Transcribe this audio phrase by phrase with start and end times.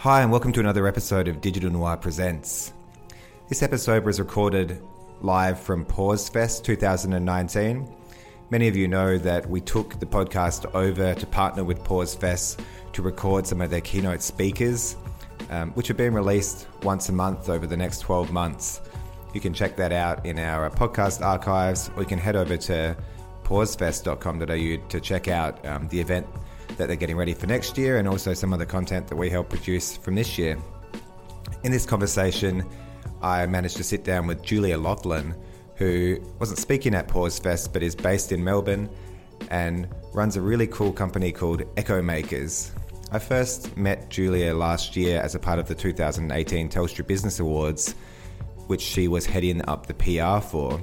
[0.00, 2.72] Hi, and welcome to another episode of Digital Noir Presents.
[3.50, 4.80] This episode was recorded
[5.20, 7.86] live from Pause Fest 2019.
[8.48, 12.62] Many of you know that we took the podcast over to partner with Pause Fest
[12.94, 14.96] to record some of their keynote speakers,
[15.50, 18.80] um, which are being released once a month over the next 12 months.
[19.34, 22.96] You can check that out in our podcast archives, or you can head over to
[23.44, 26.26] pausefest.com.au to check out um, the event
[26.76, 29.30] that they're getting ready for next year and also some of the content that we
[29.30, 30.58] help produce from this year.
[31.64, 32.64] In this conversation,
[33.22, 35.34] I managed to sit down with Julia Laughlin,
[35.76, 38.88] who wasn't speaking at Pause Fest but is based in Melbourne
[39.50, 42.72] and runs a really cool company called Echo Makers.
[43.12, 47.94] I first met Julia last year as a part of the 2018 Telstra Business Awards,
[48.68, 50.80] which she was heading up the PR for.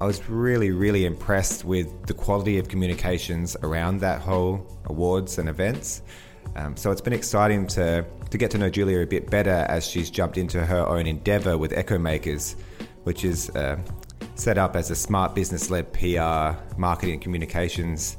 [0.00, 5.48] I was really, really impressed with the quality of communications around that whole awards and
[5.48, 6.02] events.
[6.54, 9.84] Um, so it's been exciting to, to get to know Julia a bit better as
[9.84, 12.54] she's jumped into her own endeavor with Echo Makers,
[13.02, 13.76] which is uh,
[14.36, 18.18] set up as a smart business led PR, marketing, and communications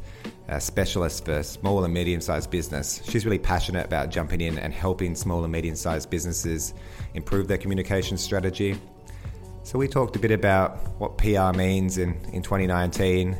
[0.49, 3.01] uh, specialist for small and medium sized business.
[3.05, 6.73] She's really passionate about jumping in and helping small and medium sized businesses
[7.13, 8.77] improve their communication strategy
[9.63, 13.37] so we talked a bit about what PR means in, in 2019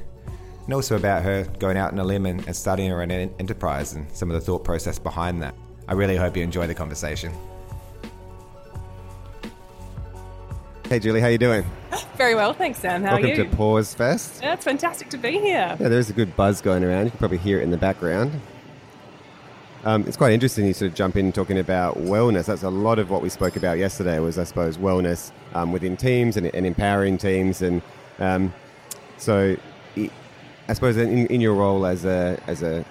[0.66, 3.94] and also about her going out on a limb and, and starting her own enterprise
[3.94, 5.56] and some of the thought process behind that.
[5.88, 7.34] I really hope you enjoy the conversation.
[10.88, 11.66] Hey Julie, how you doing?
[12.18, 13.04] Very well, thanks Sam.
[13.04, 13.36] How Welcome are you?
[13.36, 14.42] Welcome to Pause Fest.
[14.42, 15.78] Yeah, it's fantastic to be here.
[15.80, 17.06] Yeah, there's a good buzz going around.
[17.06, 18.40] You can probably hear it in the background.
[19.86, 22.46] Um, it's quite interesting you sort of jump in talking about wellness.
[22.46, 25.96] That's a lot of what we spoke about yesterday was, I suppose, wellness um, within
[25.96, 27.62] teams and, and, empowering teams.
[27.62, 27.82] And
[28.20, 28.54] um,
[29.18, 29.56] so,
[29.98, 32.84] I suppose in, in, your role as a, as a,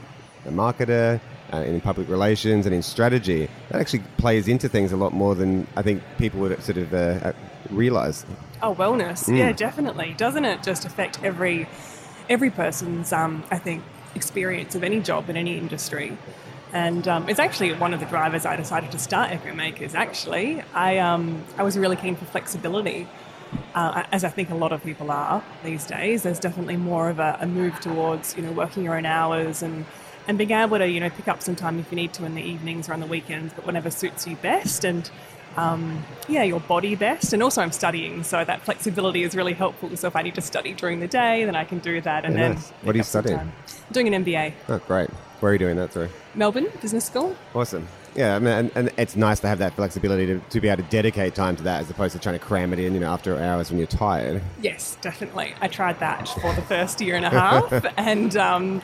[0.46, 1.20] a marketer,
[1.52, 5.34] uh, in public relations and in strategy, that actually plays into things a lot more
[5.34, 7.32] than I think people would sort of uh, uh
[7.70, 8.26] realize.
[8.62, 9.38] Oh, wellness, mm.
[9.38, 10.14] yeah, definitely.
[10.16, 11.68] Doesn't it just affect every
[12.28, 13.82] every person's, um, I think,
[14.14, 16.18] experience of any job in any industry?
[16.72, 19.94] And um, it's actually one of the drivers I decided to start Echo Makers.
[19.94, 23.08] Actually, I um, I was really keen for flexibility,
[23.74, 26.24] uh, as I think a lot of people are these days.
[26.24, 29.86] There's definitely more of a, a, move towards you know working your own hours and
[30.26, 32.34] and being able to you know pick up some time if you need to in
[32.34, 34.84] the evenings or on the weekends, but whenever suits you best.
[34.84, 35.10] And
[35.56, 37.32] um, yeah, your body best.
[37.32, 39.96] And also, I'm studying, so that flexibility is really helpful.
[39.96, 42.24] So if I need to study during the day, then I can do that.
[42.24, 42.70] And yeah, then nice.
[42.82, 43.52] what are you studying?
[43.90, 44.52] Doing an MBA.
[44.68, 45.10] Oh, great.
[45.40, 46.08] Where are you doing that through?
[46.34, 47.36] Melbourne Business School.
[47.54, 47.86] Awesome.
[48.14, 50.82] Yeah, I mean, and, and, it's nice to have that flexibility to, to be able
[50.82, 53.12] to dedicate time to that as opposed to trying to cram it in, you know,
[53.12, 54.42] after hours when you're tired.
[54.60, 55.54] Yes, definitely.
[55.60, 58.82] I tried that for the first year and a half, and um,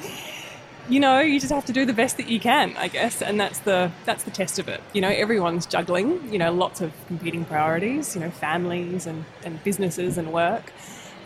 [0.88, 3.40] you know, you just have to do the best that you can, I guess, and
[3.40, 4.80] that's the that's the test of it.
[4.92, 9.62] You know, everyone's juggling, you know, lots of competing priorities, you know, families and, and
[9.64, 10.72] businesses and work,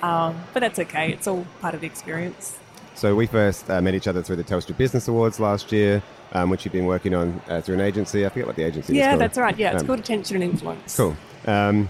[0.03, 1.12] um, but that's okay.
[1.12, 2.59] It's all part of the experience.
[2.98, 6.50] So we first uh, met each other through the Telstra Business Awards last year, um,
[6.50, 8.26] which you've been working on uh, through an agency.
[8.26, 9.20] I forget what the agency yeah, is called.
[9.20, 9.56] that's right.
[9.56, 10.97] Yeah, it's um, called Attention and Influence.
[10.97, 11.16] Cool.
[11.47, 11.88] Um,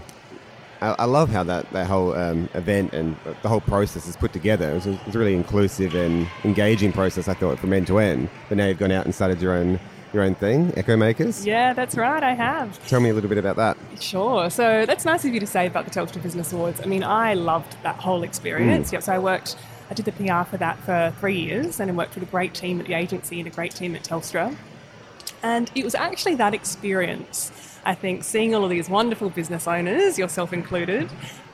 [0.82, 4.34] I, I, love how that, that whole um, event and the whole process is put
[4.34, 4.70] together.
[4.70, 7.86] It was, a, it was, a, really inclusive and engaging process, I thought, from end
[7.86, 8.28] to end.
[8.50, 9.80] But now you've gone out and started your own
[10.12, 11.44] your own thing, Echo Makers?
[11.44, 12.86] Yeah, that's right, I have.
[12.86, 13.76] Tell me a little bit about that.
[14.00, 14.48] Sure.
[14.48, 16.80] So that's nice of you to say about the Telstra Business Awards.
[16.82, 18.88] I mean, I loved that whole experience.
[18.88, 18.92] Mm.
[18.92, 19.56] Yep, so I worked
[19.91, 22.54] I did the PR for that for three years and I worked with a great
[22.54, 24.56] team at the agency and a great team at Telstra.
[25.43, 27.53] And it was actually that experience,
[27.84, 31.09] I think, seeing all of these wonderful business owners, yourself included,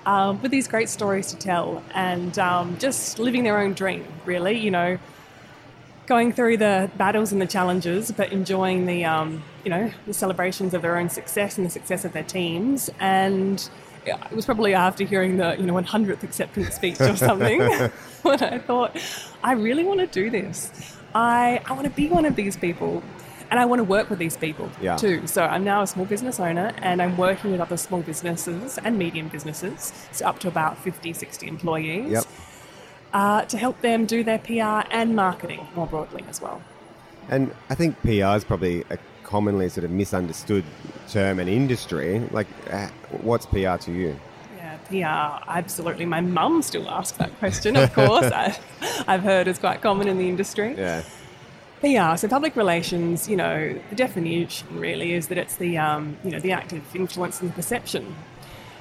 [0.07, 4.59] um, with these great stories to tell and um, just living their own dream, really,
[4.59, 4.99] you know,
[6.07, 10.75] going through the battles and the challenges, but enjoying the, um, you know, the celebrations
[10.75, 12.91] of their own success and the success of their teams.
[13.01, 13.69] And
[14.07, 17.61] it was probably after hearing the, you know, 100th acceptance speech or something.
[18.23, 18.97] when I thought,
[19.43, 20.97] I really want to do this.
[21.15, 23.03] I, I want to be one of these people
[23.51, 24.97] and I want to work with these people yeah.
[24.97, 25.27] too.
[25.27, 28.99] So I'm now a small business owner and I'm working with other small businesses and
[28.99, 32.25] medium businesses, so up to about 50, 60 employees, yep.
[33.13, 36.63] uh, to help them do their PR and marketing more broadly as well.
[37.29, 40.65] And I think PR is probably a commonly sort of misunderstood
[41.09, 42.21] term and industry.
[42.31, 42.89] Like, uh,
[43.23, 44.17] what's PR to you?
[44.57, 46.07] Yeah, PR, absolutely.
[46.07, 48.27] My mum still asks that question, of course.
[48.33, 48.57] I,
[49.07, 50.75] have heard it's quite common in the industry.
[50.77, 51.03] Yeah.
[51.81, 56.31] PR, so public relations, you know, the definition really is that it's the, um, you
[56.31, 58.15] know, the active influence and the perception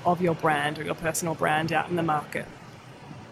[0.06, 2.46] of your brand or your personal brand out in the market.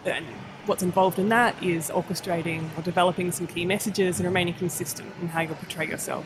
[0.05, 0.25] And
[0.65, 5.27] what's involved in that is orchestrating or developing some key messages and remaining consistent in
[5.29, 6.25] how you portray yourself.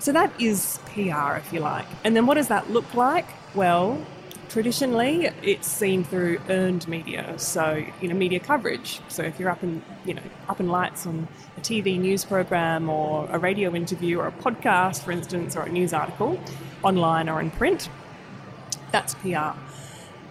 [0.00, 1.86] So that is PR, if you like.
[2.04, 3.26] And then what does that look like?
[3.54, 4.02] Well,
[4.48, 9.00] traditionally it's seen through earned media, so you know media coverage.
[9.08, 12.88] So if you're up in you know up in lights on a TV news program
[12.88, 16.40] or a radio interview or a podcast, for instance, or a news article,
[16.82, 17.90] online or in print,
[18.92, 19.52] that's PR,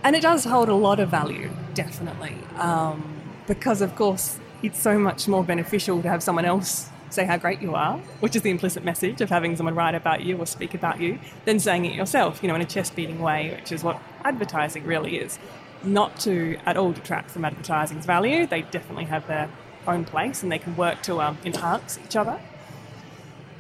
[0.04, 4.98] and it does hold a lot of value, definitely, um, because of course it's so
[4.98, 8.50] much more beneficial to have someone else say how great you are, which is the
[8.50, 11.94] implicit message of having someone write about you or speak about you, than saying it
[11.94, 15.40] yourself, you know, in a chest beating way, which is what advertising really is.
[15.84, 19.50] Not to at all detract from advertising's value, they definitely have their
[19.88, 22.40] own place and they can work to um, enhance each other.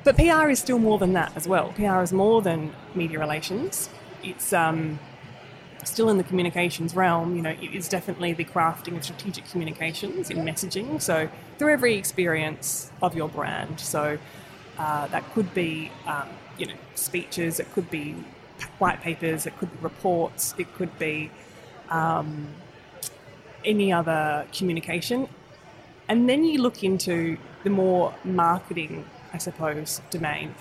[0.03, 1.73] But PR is still more than that as well.
[1.73, 3.89] PR is more than media relations.
[4.23, 4.99] It's um,
[5.87, 10.29] still in the communications realm, you know, it is definitely the crafting of strategic communications
[10.29, 11.01] in messaging.
[11.01, 13.79] So through every experience of your brand.
[13.79, 14.17] So
[14.77, 16.27] uh, that could be, um,
[16.57, 17.59] you know, speeches.
[17.59, 18.15] It could be
[18.77, 19.45] white papers.
[19.45, 20.53] It could be reports.
[20.57, 21.31] It could be
[21.89, 22.47] um,
[23.63, 25.27] any other communication.
[26.07, 30.55] And then you look into the more marketing, I suppose, domain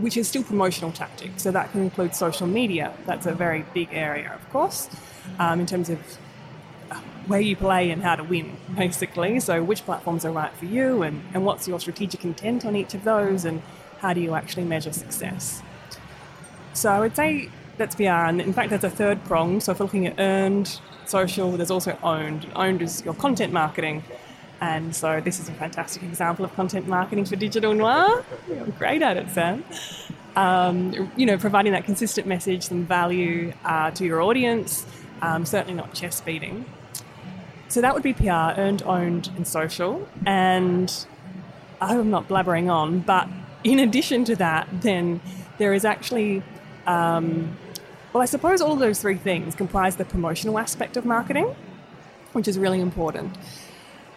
[0.00, 1.42] which is still promotional tactics.
[1.42, 2.92] So that can include social media.
[3.06, 4.88] That's a very big area, of course,
[5.38, 5.98] um, in terms of
[6.90, 6.96] uh,
[7.26, 9.40] where you play and how to win, basically.
[9.40, 12.94] So which platforms are right for you and, and what's your strategic intent on each
[12.94, 13.62] of those and
[13.98, 15.62] how do you actually measure success.
[16.74, 17.48] So I would say
[17.78, 19.60] that's PR, and in fact, that's a third prong.
[19.60, 22.46] So if we're looking at earned, social, there's also owned.
[22.54, 24.02] Owned is your content marketing.
[24.60, 28.24] And so this is a fantastic example of content marketing for Digital Noir.
[28.48, 29.64] You're great at it, Sam.
[30.36, 34.86] Um, you know, providing that consistent message, and value uh, to your audience,
[35.22, 36.64] um, certainly not chest beating.
[37.68, 40.08] So that would be PR, earned, owned, and social.
[40.26, 40.92] And
[41.80, 43.28] I hope I'm not blabbering on, but
[43.64, 45.20] in addition to that, then
[45.58, 46.42] there is actually,
[46.86, 47.56] um,
[48.12, 51.54] well, I suppose all those three things comprise the promotional aspect of marketing,
[52.32, 53.36] which is really important.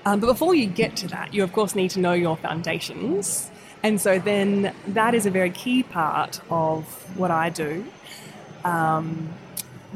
[0.08, 3.52] Um, but before you get to that, you of course need to know your foundations.
[3.84, 6.86] And so then that is a very key part of
[7.18, 7.86] what I do,
[8.64, 9.28] um,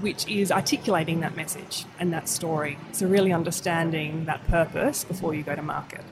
[0.01, 2.77] which is articulating that message and that story.
[2.91, 6.03] So, really understanding that purpose before you go to market.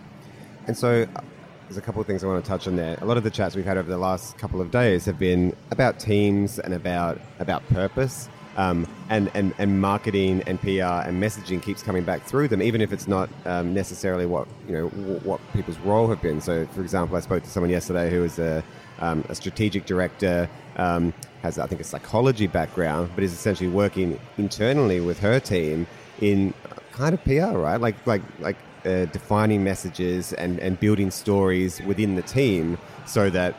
[0.66, 1.22] And so, uh,
[1.68, 2.98] there's a couple of things I want to touch on there.
[3.02, 5.54] A lot of the chats we've had over the last couple of days have been
[5.72, 8.30] about teams and about about purpose.
[8.56, 12.80] Um, and, and, and marketing and PR and messaging keeps coming back through them, even
[12.80, 16.40] if it's not um, necessarily what you know w- what people's role have been.
[16.40, 18.64] So, for example, I spoke to someone yesterday who is a,
[19.00, 20.48] um, a strategic director,
[20.78, 25.88] um, has I think a psychology background, but is essentially working internally with her team
[26.22, 26.54] in
[26.92, 27.82] kind of PR, right?
[27.82, 33.56] Like like like uh, defining messages and and building stories within the team so that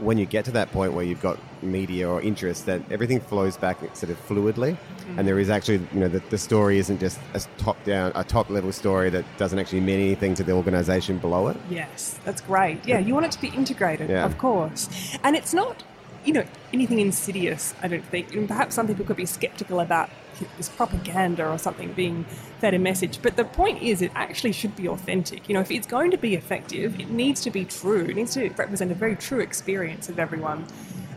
[0.00, 3.56] when you get to that point where you've got media or interest, that everything flows
[3.56, 5.18] back sort of fluidly, mm-hmm.
[5.18, 8.24] and there is actually, you know, the, the story isn't just a top down, a
[8.24, 11.56] top level story that doesn't actually mean anything to the organisation below it.
[11.68, 12.86] Yes, that's great.
[12.86, 14.24] Yeah, you want it to be integrated, yeah.
[14.24, 14.88] of course,
[15.24, 15.82] and it's not
[16.24, 18.34] you know, anything insidious, I don't think.
[18.34, 20.10] And perhaps some people could be skeptical about
[20.56, 22.24] this propaganda or something being
[22.60, 23.20] fed a message.
[23.22, 25.48] But the point is, it actually should be authentic.
[25.48, 28.04] You know, if it's going to be effective, it needs to be true.
[28.04, 30.66] It needs to represent a very true experience of everyone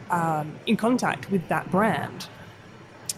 [0.10, 2.28] um, in contact with that brand.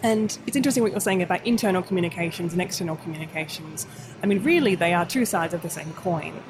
[0.02, 3.86] And it's interesting what you're saying about internal communications and external communications.
[4.22, 6.42] I mean, really, they are two sides of the same coin.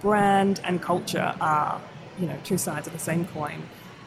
[0.00, 1.80] Brand and culture are,
[2.18, 3.62] you know, two sides of the same coin.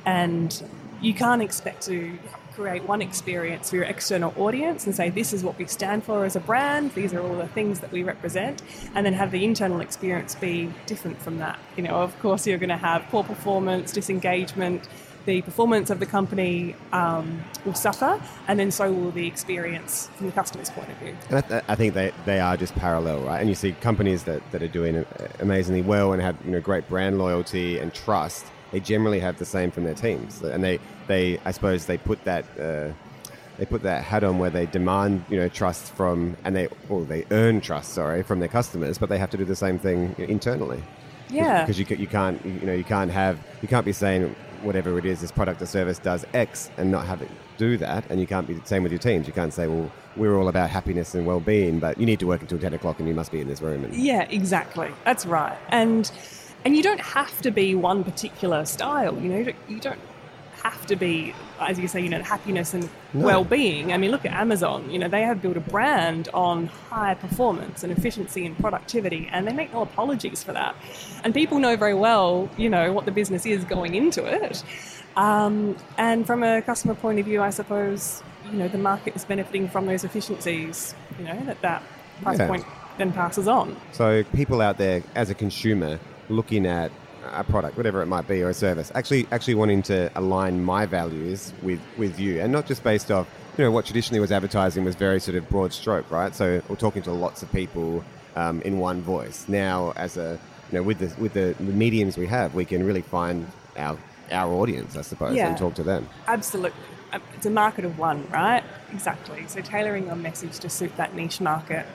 [0.05, 0.61] And
[1.01, 2.17] you can't expect to
[2.53, 6.25] create one experience for your external audience and say, this is what we stand for
[6.25, 8.61] as a brand, these are all the things that we represent,
[8.95, 11.59] and then have the internal experience be different from that.
[11.77, 14.87] You know, of course, you're going to have poor performance, disengagement,
[15.25, 20.25] the performance of the company um, will suffer, and then so will the experience from
[20.25, 21.15] the customer's point of view.
[21.29, 23.39] And I, th- I, think they, they are just parallel, right?
[23.39, 25.05] And you see companies that, that are doing
[25.39, 29.45] amazingly well and have you know great brand loyalty and trust they generally have the
[29.45, 32.45] same from their teams, and they they I suppose they put that.
[32.59, 32.93] Uh,
[33.57, 37.03] they put that hat on where they demand, you know, trust from, and they, or
[37.05, 40.15] they earn trust, sorry, from their customers, but they have to do the same thing
[40.17, 40.81] internally.
[41.29, 41.61] Yeah.
[41.61, 45.05] Because you, you can't, you know, you can't have, you can't be saying whatever it
[45.05, 48.25] is, this product or service does X and not have it do that, and you
[48.25, 49.27] can't be the same with your teams.
[49.27, 52.41] You can't say, well, we're all about happiness and well-being, but you need to work
[52.41, 53.83] until ten o'clock, and you must be in this room.
[53.83, 54.89] And yeah, exactly.
[55.05, 55.57] That's right.
[55.69, 56.09] And
[56.65, 59.17] and you don't have to be one particular style.
[59.19, 59.99] You know, you don't,
[60.63, 63.25] have to be, as you say, you know, happiness and No.
[63.25, 63.91] well-being.
[63.91, 64.91] I mean, look at Amazon.
[64.91, 69.47] You know, they have built a brand on high performance and efficiency and productivity, and
[69.47, 70.75] they make no apologies for that.
[71.23, 74.63] And people know very well, you know, what the business is going into it.
[75.17, 79.25] Um, and from a customer point of view, I suppose, you know, the market is
[79.25, 80.93] benefiting from those efficiencies.
[81.17, 81.81] You know, that that
[82.21, 82.47] price Yeah.
[82.47, 82.65] point
[82.99, 83.75] then passes on.
[83.93, 85.99] So people out there, as a consumer,
[86.29, 86.91] looking at
[87.33, 90.85] a product, whatever it might be, or a service, actually actually wanting to align my
[90.85, 94.83] values with with you, and not just based off you know what traditionally was advertising
[94.83, 96.33] was very sort of broad stroke, right?
[96.33, 98.03] So we're talking to lots of people
[98.35, 99.45] um, in one voice.
[99.47, 100.39] Now, as a
[100.71, 103.45] you know, with the with the, the mediums we have, we can really find
[103.77, 103.97] our
[104.31, 105.49] our audience, I suppose, Yeah.
[105.49, 106.07] and talk to them.
[106.27, 106.79] Absolutely.
[107.11, 108.63] Uh, It's a market of one, right?
[108.93, 109.43] Exactly.
[109.47, 111.85] So tailoring your message to suit that niche market.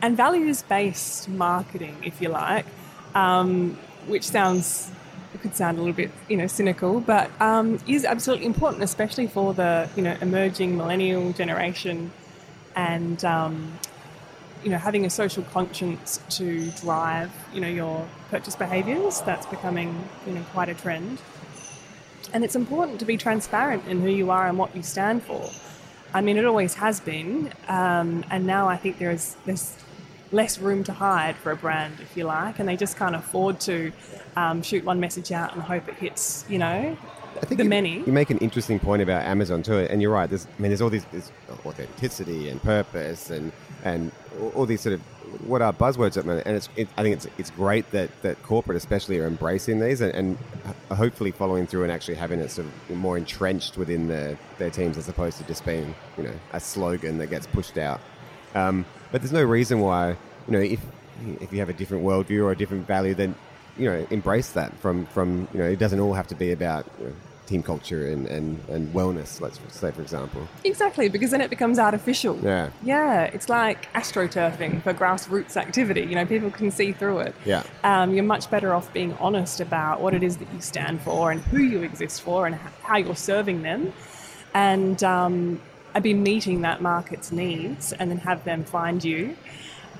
[0.00, 2.66] And values based marketing, if you like,
[3.14, 4.90] um, which sounds,
[5.32, 9.26] it could sound a little bit, you know, cynical, but um, is absolutely important, especially
[9.26, 12.10] for the, you know, emerging millennial generation
[12.76, 13.72] and, um,
[14.62, 19.20] you know, having a social conscience to drive, you know, your purchase behaviors.
[19.20, 21.20] That's becoming, you know, quite a trend.
[22.32, 25.50] And it's important to be transparent in who you are and what you stand for.
[26.14, 29.76] I mean, it always has been, um, and now I think there is there's
[30.34, 33.60] less room to hide for a brand, if you like, and they just can't afford
[33.60, 33.92] to
[34.36, 36.96] um, shoot one message out and hope it hits, you know,
[37.36, 37.98] I think the you, many.
[37.98, 40.28] You make an interesting point about Amazon too, and you're right.
[40.28, 41.32] There's, I mean, there's all these there's
[41.66, 43.52] authenticity and purpose, and
[43.84, 44.12] and
[44.54, 45.00] all- these sort of
[45.46, 46.46] what are buzzwords at the moment.
[46.46, 50.00] And it's, it, I think it's it's great that that corporate especially are embracing these
[50.00, 50.38] and, and
[50.90, 54.96] hopefully following through and actually having it sort of more entrenched within their their teams
[54.96, 58.00] as opposed to just being you know a slogan that gets pushed out.
[58.54, 60.80] Um, but there's no reason why you know if
[61.40, 63.34] if you have a different worldview or a different value, then
[63.78, 66.86] you know embrace that from from you know it doesn't all have to be about
[66.98, 67.12] you know,
[67.46, 69.40] team culture and, and, and wellness.
[69.40, 70.48] Let's say for example.
[70.64, 72.38] Exactly, because then it becomes artificial.
[72.42, 72.70] Yeah.
[72.82, 76.02] Yeah, it's like astroturfing for grassroots activity.
[76.02, 77.34] You know, people can see through it.
[77.44, 77.62] Yeah.
[77.82, 81.30] Um, you're much better off being honest about what it is that you stand for
[81.30, 83.92] and who you exist for and how you're serving them.
[84.54, 85.60] And um,
[85.94, 89.36] I'd be meeting that market's needs and then have them find you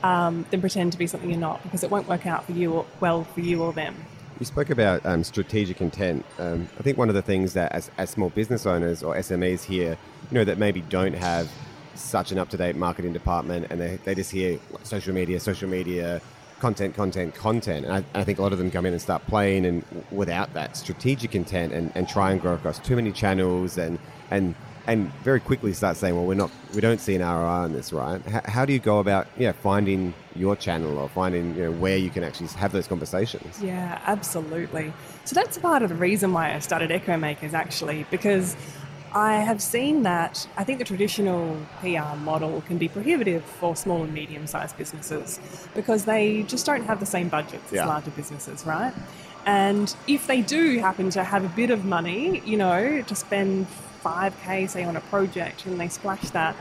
[0.02, 2.72] um, than pretend to be something you're not because it won't work out for you
[2.72, 3.94] or well for you or them.
[4.40, 6.26] You spoke about um, strategic intent.
[6.40, 9.62] Um, I think one of the things that, as, as small business owners or SMEs
[9.62, 9.96] here,
[10.30, 11.48] you know, that maybe don't have
[11.94, 15.68] such an up to date marketing department and they, they just hear social media, social
[15.68, 16.20] media,
[16.58, 17.86] content, content, content.
[17.86, 20.52] And I, I think a lot of them come in and start playing and without
[20.54, 24.00] that strategic intent and, and try and grow across too many channels and,
[24.32, 24.56] and,
[24.86, 27.92] and very quickly start saying, well, we're not, we don't see an ROI on this,
[27.92, 28.20] right?
[28.26, 31.96] How, how do you go about, yeah, finding your channel or finding, you know, where
[31.96, 33.62] you can actually have those conversations?
[33.62, 34.92] Yeah, absolutely.
[35.24, 38.56] So that's part of the reason why I started Echo Makers actually, because
[39.14, 44.02] I have seen that I think the traditional PR model can be prohibitive for small
[44.02, 45.38] and medium sized businesses
[45.74, 47.82] because they just don't have the same budgets Yeah.
[47.82, 48.92] as larger businesses, right?
[49.46, 53.66] And if they do happen to have a bit of money, you know, to spend
[54.04, 56.54] 5k, say, on a project and they splash that,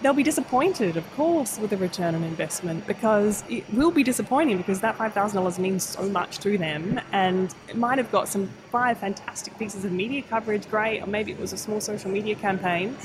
[0.00, 4.56] they'll be disappointed, of course, with the return on investment because it will be disappointing
[4.56, 8.98] because that $5,000 means so much to them and it might have got some five
[8.98, 12.96] fantastic pieces of media coverage, great, or maybe it was a small social media campaign,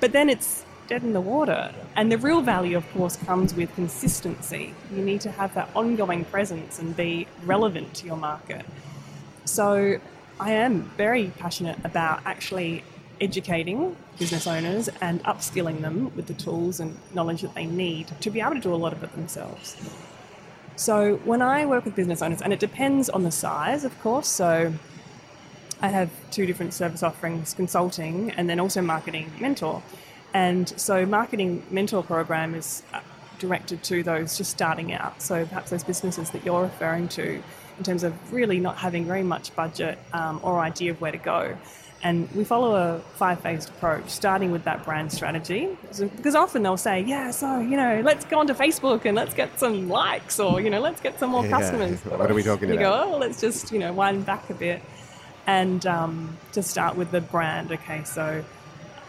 [0.00, 1.72] but then it's dead in the water.
[1.94, 4.74] And the real value, of course, comes with consistency.
[4.92, 8.66] You need to have that ongoing presence and be relevant to your market.
[9.44, 10.00] So
[10.40, 12.82] I am very passionate about actually
[13.20, 18.30] educating business owners and upskilling them with the tools and knowledge that they need to
[18.30, 19.76] be able to do a lot of it themselves.
[20.76, 24.28] So when I work with business owners, and it depends on the size, of course,
[24.28, 24.72] so
[25.82, 29.82] I have two different service offerings consulting and then also marketing mentor.
[30.32, 33.00] And so, marketing mentor program is uh,
[33.38, 35.20] directed to those just starting out.
[35.20, 37.42] So, perhaps those businesses that you're referring to
[37.78, 41.18] in terms of really not having very much budget um, or idea of where to
[41.18, 41.56] go.
[42.02, 45.68] And we follow a five phased approach, starting with that brand strategy.
[45.90, 49.34] So, because often they'll say, Yeah, so, you know, let's go onto Facebook and let's
[49.34, 51.50] get some likes or, you know, let's get some more Yeah.
[51.50, 52.00] customers.
[52.04, 53.06] What are we talking you about?
[53.06, 54.80] go, Oh, let's just, you know, wind back a bit
[55.46, 57.70] and um, to start with the brand.
[57.70, 58.44] Okay, so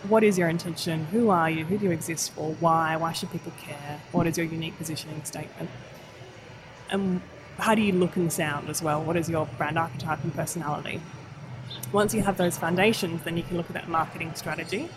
[0.09, 1.05] what is your intention?
[1.05, 1.63] Who are you?
[1.63, 2.53] Who do you exist for?
[2.59, 2.97] Why?
[2.97, 4.01] Why should people care?
[4.11, 5.69] What is your unique positioning statement?
[6.89, 7.21] And
[7.57, 9.01] how do you look and sound as well?
[9.03, 10.99] What is your brand archetype and personality?
[11.91, 14.89] Once you have those foundations, then you can look at that marketing strategy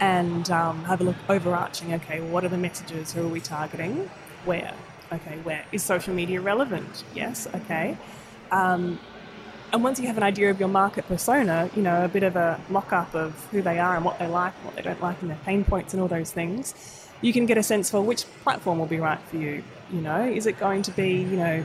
[0.00, 1.94] and um, have a look overarching.
[1.94, 3.12] Okay, what are the messages?
[3.12, 4.10] Who are we targeting?
[4.44, 4.74] Where?
[5.12, 7.04] Okay, where is social media relevant?
[7.14, 7.46] Yes.
[7.54, 7.96] Okay.
[8.50, 8.98] Um,
[9.72, 12.36] And once you have an idea of your market persona, you know, a bit of
[12.36, 15.00] a mock up of who they are and what they like and what they don't
[15.00, 16.74] like and their pain points and all those things,
[17.22, 19.64] you can get a sense for which platform will be right for you.
[19.90, 21.64] You know, is it going to be, you know,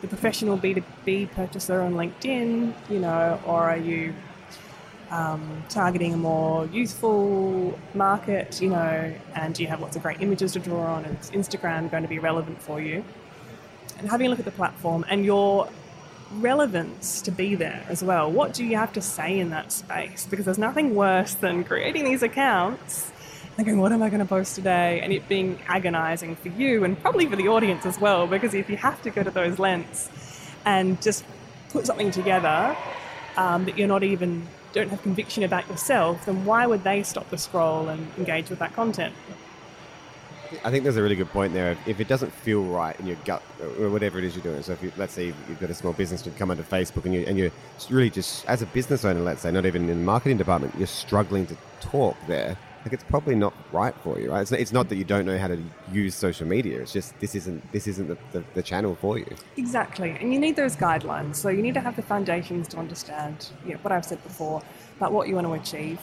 [0.00, 4.14] the professional B2B purchaser on LinkedIn, you know, or are you
[5.10, 10.52] um, targeting a more youthful market, you know, and you have lots of great images
[10.52, 11.04] to draw on?
[11.04, 13.04] And is Instagram going to be relevant for you?
[13.98, 15.68] And having a look at the platform and your
[16.34, 18.30] relevance to be there as well.
[18.30, 20.26] What do you have to say in that space?
[20.28, 23.10] Because there's nothing worse than creating these accounts
[23.64, 25.00] going, what am I going to post today?
[25.00, 28.26] And it being agonizing for you and probably for the audience as well.
[28.26, 30.10] Because if you have to go to those lengths
[30.64, 31.24] and just
[31.70, 32.76] put something together
[33.36, 37.28] um, that you're not even don't have conviction about yourself, then why would they stop
[37.30, 39.14] the scroll and engage with that content?
[40.64, 41.76] I think there's a really good point there.
[41.86, 43.42] If it doesn't feel right in your gut,
[43.80, 45.92] or whatever it is you're doing, so if you, let's say you've got a small
[45.92, 47.50] business to come onto Facebook and you and you're
[47.90, 50.86] really just as a business owner, let's say, not even in the marketing department, you're
[50.86, 52.56] struggling to talk there.
[52.88, 54.40] Like it's probably not right for you, right?
[54.40, 56.80] It's, it's not that you don't know how to use social media.
[56.80, 59.30] It's just this isn't this isn't the, the, the channel for you.
[59.58, 61.36] Exactly, and you need those guidelines.
[61.36, 64.62] So you need to have the foundations to understand you know, what I've said before
[64.96, 65.98] about what you want to achieve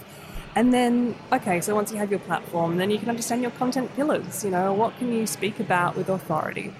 [0.55, 3.93] and then, okay, so once you have your platform, then you can understand your content
[3.95, 4.45] pillars.
[4.45, 6.73] You know, what can you speak about with authority?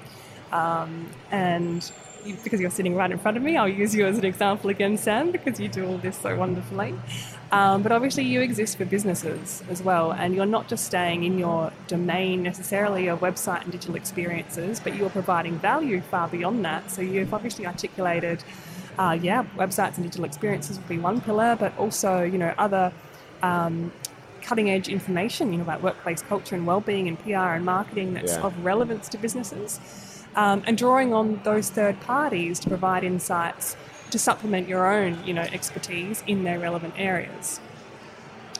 [0.53, 1.91] Um, and
[2.44, 4.98] because you're sitting right in front of me, I'll use you as an example again,
[4.98, 6.96] Sam, because you do all this so wonderfully.
[7.51, 11.38] Um, but obviously, you exist for businesses as well, and you're not just staying in
[11.38, 16.91] your domain necessarily of website and digital experiences, but you're providing value far beyond that.
[16.91, 18.44] So you've obviously articulated,
[18.98, 22.91] uh, yeah, websites and digital experiences would be one pillar, but also, you know, other
[23.44, 23.91] um,
[24.41, 28.34] cutting edge information, you know, about workplace culture and well-being and PR and marketing that's
[28.34, 28.41] yeah.
[28.41, 29.79] of relevance to businesses,
[30.36, 33.75] um, and drawing on those third parties to provide insights
[34.12, 37.60] to supplement your own, you know, expertise in their relevant areas.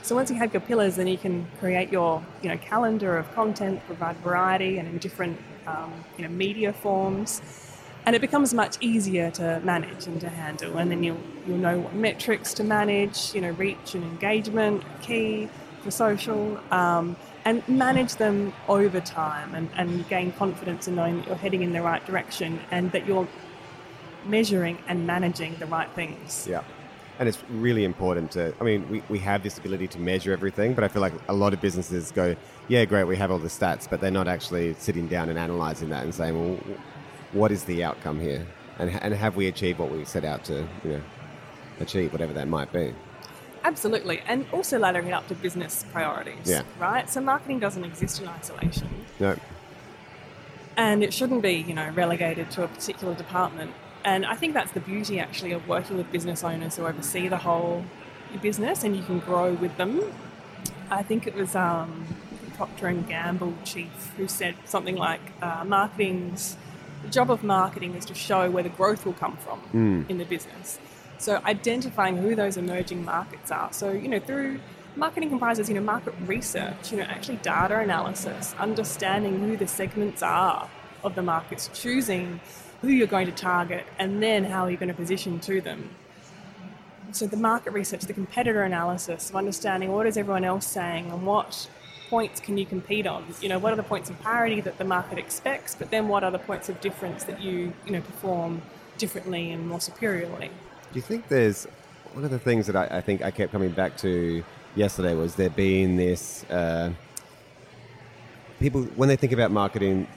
[0.02, 3.34] So once you have your pillars, then you can create your, you know, calendar of
[3.34, 7.42] content, provide variety and in different, um, you know, media forms
[8.06, 10.78] and it becomes much easier to manage and to handle.
[10.78, 15.50] And then you'll you'll know what metrics to manage, you know, reach and engagement, key
[15.86, 21.28] for social, um, and manage them over time and, and gain confidence in knowing that
[21.28, 23.28] you're heading in the right direction and that you're
[24.26, 26.48] measuring and managing the right things.
[26.50, 26.64] Yeah.
[27.20, 30.74] And it's really important to, I mean, we, we have this ability to measure everything,
[30.74, 32.36] but I feel like a lot of businesses go,
[32.68, 35.90] yeah, great, we have all the stats, but they're not actually sitting down and analyzing
[35.90, 36.60] that and saying, well,
[37.32, 38.46] what is the outcome here,
[38.80, 41.02] and and have we achieved what we set out to you know
[41.80, 42.94] achieve, whatever that might be.
[43.66, 46.46] Absolutely, and also laddering it up to business priorities.
[46.46, 46.62] Yeah.
[46.80, 47.10] Right.
[47.10, 48.88] So marketing doesn't exist in isolation.
[49.20, 49.36] No.
[50.78, 53.72] And it shouldn't be, you know, relegated to a particular department.
[54.04, 57.38] And I think that's the beauty, actually, of working with business owners who oversee the
[57.38, 57.84] whole
[58.40, 60.14] business, and you can grow with them.
[60.92, 62.06] I think it was um,
[62.54, 66.56] Procter and Gamble chief who said something like, uh, "Marketing's
[67.06, 70.10] the job of marketing is to show where the growth will come from mm.
[70.10, 70.80] in the business.
[71.18, 73.72] So identifying who those emerging markets are.
[73.74, 74.60] So, you know, through
[74.96, 80.24] marketing comprises, you know, market research, you know, actually data analysis, understanding who the segments
[80.24, 80.70] are
[81.04, 82.40] of the markets, choosing
[82.82, 85.90] who you're going to target, and then how you're going to position to them.
[87.12, 91.26] So the market research, the competitor analysis, of understanding what is everyone else saying and
[91.26, 91.70] what
[92.10, 93.26] points can you compete on?
[93.42, 96.24] You know, what are the points of parity that the market expects, but then what
[96.24, 98.62] are the points of difference that you, you know, perform
[98.98, 100.52] differently and more superiorly?
[100.92, 101.66] Do you think there's
[102.14, 104.44] one of the things that I, I think I kept coming back to
[104.76, 106.92] yesterday was there being this uh,
[108.60, 110.08] people when they think about marketing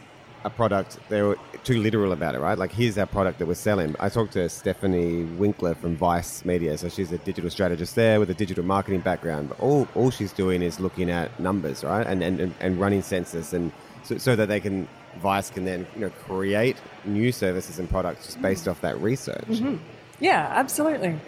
[0.44, 2.56] a product, they were too literal about it, right?
[2.56, 3.96] Like, here's our product that we're selling.
[3.98, 8.30] I talked to Stephanie Winkler from Vice Media, so she's a digital strategist there with
[8.30, 9.48] a digital marketing background.
[9.48, 12.06] But all, all she's doing is looking at numbers, right?
[12.06, 13.72] And, and, and running census, and
[14.04, 14.88] so, so that they can,
[15.20, 19.44] Vice can then you know, create new services and products just based off that research.
[19.48, 19.76] Mm-hmm.
[20.20, 21.18] Yeah, absolutely.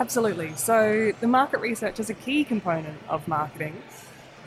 [0.00, 0.54] Absolutely.
[0.54, 3.82] So, the market research is a key component of marketing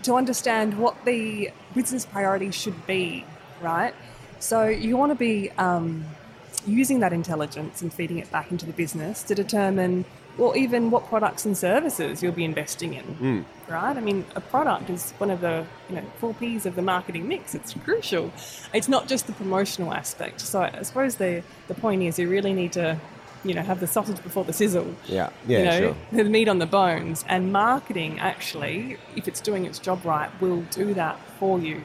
[0.04, 3.26] to understand what the business priorities should be
[3.62, 3.94] right?
[4.40, 6.04] So you want to be um,
[6.66, 10.04] using that intelligence and feeding it back into the business to determine,
[10.38, 13.46] well, even what products and services you'll be investing in, mm.
[13.70, 13.96] right?
[13.96, 17.28] I mean, a product is one of the you know four P's of the marketing
[17.28, 17.54] mix.
[17.54, 18.32] It's crucial.
[18.74, 20.42] It's not just the promotional aspect.
[20.42, 23.00] So I suppose the the point is you really need to
[23.44, 24.96] you know have the sausage before the sizzle.
[25.06, 25.96] Yeah, yeah, you know, sure.
[26.12, 30.62] The meat on the bones, and marketing actually, if it's doing its job right, will
[30.72, 31.84] do that for you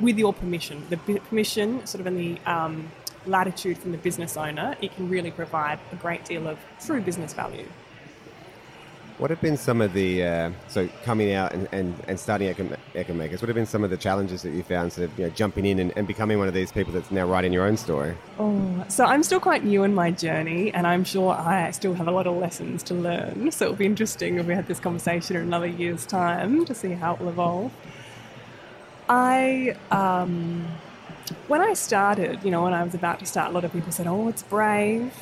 [0.00, 0.86] with your permission.
[0.90, 2.90] The permission, sort of in the um,
[3.26, 7.32] latitude from the business owner, it can really provide a great deal of true business
[7.32, 7.66] value.
[9.18, 12.46] What have been some of the uh, so coming out and, and, and starting
[12.94, 13.42] Echo, Makers?
[13.42, 15.66] What have been some of the challenges that you found sort of you know jumping
[15.66, 18.14] in and, and becoming one of these people that's now writing your own story?
[18.38, 22.06] Oh, so I'm still quite new in my journey, and I'm sure I still have
[22.06, 23.50] a lot of lessons to learn.
[23.50, 26.92] So it'll be interesting if we had this conversation in another year's time to see
[26.92, 27.72] how it will evolve.
[29.08, 30.64] I um,
[31.48, 33.90] when I started, you know, when I was about to start, a lot of people
[33.90, 35.12] said, "Oh, it's brave."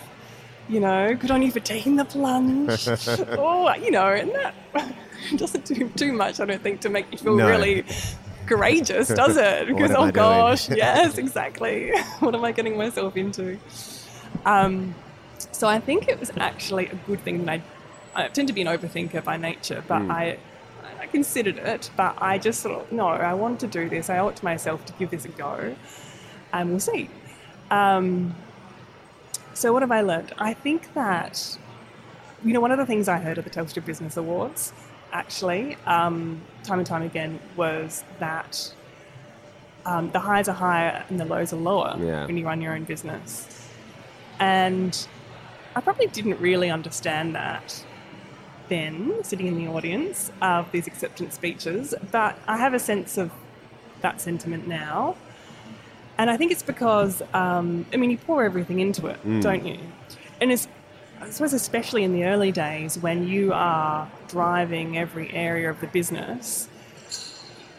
[0.68, 2.88] You know, good on you for taking the plunge.
[3.38, 4.54] oh, you know, and that
[5.36, 7.48] doesn't do too much, I don't think, to make you feel no.
[7.48, 7.84] really
[8.46, 9.68] courageous, does it?
[9.68, 11.92] Because, oh gosh, yes, exactly.
[12.20, 13.58] what am I getting myself into?
[14.44, 14.94] Um,
[15.52, 17.60] so I think it was actually a good thing that
[18.14, 20.10] I, I tend to be an overthinker by nature, but mm.
[20.10, 20.38] I,
[21.00, 24.10] I considered it, but I just thought, no, I want to do this.
[24.10, 25.74] I owe it to myself to give this a go,
[26.52, 27.10] and we'll see.
[27.70, 28.34] Um,
[29.56, 30.32] so, what have I learned?
[30.38, 31.58] I think that,
[32.44, 34.74] you know, one of the things I heard at the Telstra Business Awards,
[35.12, 38.74] actually, um, time and time again, was that
[39.86, 42.26] um, the highs are higher and the lows are lower yeah.
[42.26, 43.66] when you run your own business.
[44.38, 45.06] And
[45.74, 47.82] I probably didn't really understand that
[48.68, 53.32] then, sitting in the audience of these acceptance speeches, but I have a sense of
[54.02, 55.16] that sentiment now.
[56.18, 59.42] And I think it's because, um, I mean, you pour everything into it, mm.
[59.42, 59.78] don't you?
[60.40, 60.68] And it's,
[61.20, 65.86] I suppose, especially in the early days when you are driving every area of the
[65.88, 66.68] business,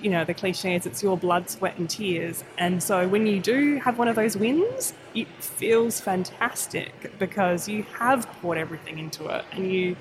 [0.01, 2.43] you know, the cliche is it's your blood, sweat, and tears.
[2.57, 7.83] And so when you do have one of those wins, it feels fantastic because you
[7.97, 9.95] have poured everything into it and you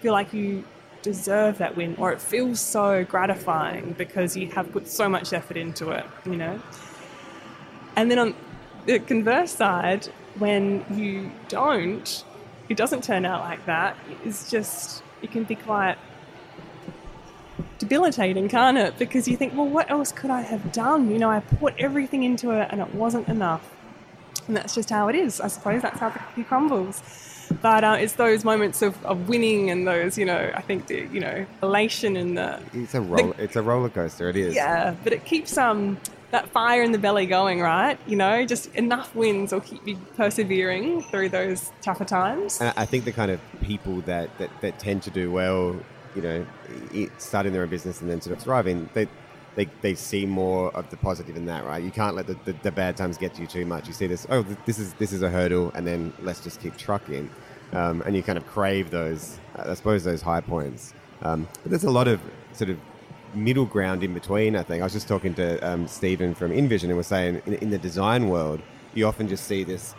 [0.00, 0.64] feel like you
[1.02, 5.56] deserve that win, or it feels so gratifying because you have put so much effort
[5.56, 6.60] into it, you know.
[7.96, 8.34] And then on
[8.86, 10.06] the converse side,
[10.38, 12.24] when you don't,
[12.68, 13.96] it doesn't turn out like that.
[14.24, 15.96] It's just, it can be quite
[17.78, 18.98] debilitating, can't it?
[18.98, 21.10] Because you think, well, what else could I have done?
[21.10, 23.68] You know, I put everything into it and it wasn't enough.
[24.46, 25.40] And that's just how it is.
[25.40, 27.02] I suppose that's how the cookie crumbles.
[27.60, 31.08] But uh, it's those moments of, of winning and those, you know, I think the,
[31.12, 32.60] you know, elation and the.
[32.72, 33.32] It's a roller.
[33.34, 34.28] The, it's a roller coaster.
[34.28, 34.54] It is.
[34.54, 35.98] Yeah, but it keeps um
[36.32, 37.98] that fire in the belly going, right?
[38.06, 42.60] You know, just enough wins will keep you persevering through those tougher times.
[42.60, 45.76] And I think the kind of people that, that, that tend to do well,
[46.16, 46.46] you know,
[47.18, 49.08] starting their own business and then sort of thriving, they,
[49.54, 51.82] they, they see more of the positive in that, right?
[51.82, 53.86] You can't let the, the, the bad times get to you too much.
[53.86, 56.76] You see this, oh, this is this is a hurdle, and then let's just keep
[56.76, 57.28] trucking,
[57.72, 60.94] um, and you kind of crave those, I suppose, those high points.
[61.22, 62.20] Um, but there's a lot of
[62.52, 62.78] sort of
[63.34, 64.56] middle ground in between.
[64.56, 67.54] I think I was just talking to um, Stephen from InVision and was saying in,
[67.54, 68.60] in, the design world,
[68.94, 69.94] you often just see this,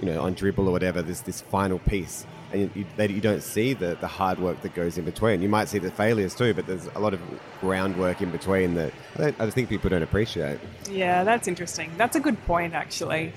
[0.00, 3.42] you know, on Dribbble or whatever, this this final piece, and you, you, you, don't
[3.42, 5.42] see the the hard work that goes in between.
[5.42, 7.20] You might see the failures too, but there's a lot of
[7.60, 10.58] groundwork in between that I, I think people don't appreciate.
[10.90, 11.90] Yeah, that's interesting.
[11.96, 13.32] That's a good point, actually.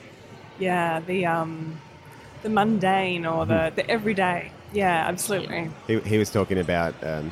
[0.60, 1.80] Yeah, the um,
[2.44, 3.76] the mundane or the, mm-hmm.
[3.76, 4.52] the everyday.
[4.72, 5.70] Yeah, absolutely.
[5.88, 6.96] He, he was talking about.
[7.04, 7.32] Um,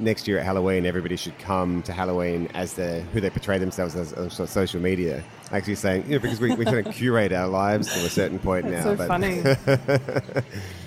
[0.00, 3.94] next year at Halloween, everybody should come to Halloween as the who they portray themselves
[3.94, 5.22] as on social media.
[5.52, 8.38] Actually, saying you know because we, we kind of curate our lives to a certain
[8.38, 8.90] point That's now.
[8.90, 10.44] So but funny.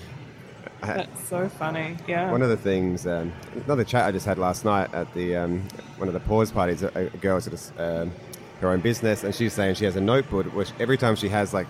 [0.96, 1.98] That's so funny.
[2.08, 2.32] Yeah.
[2.32, 3.34] One of the things, um,
[3.66, 6.84] another chat I just had last night at the um, one of the pause parties.
[6.84, 8.12] A, a girl sort of um,
[8.62, 11.54] her own business, and she's saying she has a notebook which every time she has
[11.54, 11.68] like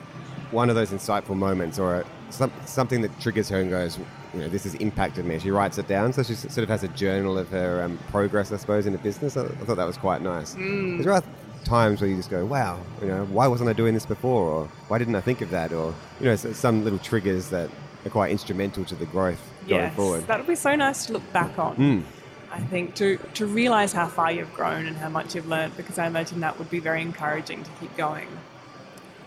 [0.51, 3.97] one of those insightful moments or a, some, something that triggers her and goes,
[4.33, 5.39] you know, this has impacted me.
[5.39, 8.51] She writes it down, so she sort of has a journal of her um, progress,
[8.51, 9.37] I suppose, in the business.
[9.37, 10.55] I, I, thought that was quite nice.
[10.55, 11.03] Mm.
[11.03, 11.23] There are
[11.63, 14.65] times where you just go, wow, you know, why wasn't I doing this before, or
[14.87, 17.69] why didn't I think of that, or you know, some little triggers that
[18.07, 20.27] are quite instrumental to the growth yes, going forward.
[20.27, 21.75] That would be so nice to look back on.
[21.75, 22.03] Mm.
[22.51, 25.99] I think to to realize how far you've grown and how much you've learned, because
[25.99, 28.27] I imagine that would be very encouraging to keep going.